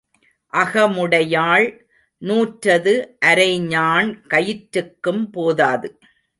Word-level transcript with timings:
அகமுடையாள் 0.53 1.67
நூற்றது 2.21 2.93
அரைஞாண் 3.25 4.09
கயிற்றுக்கும் 4.29 5.23
போதாது. 5.31 5.89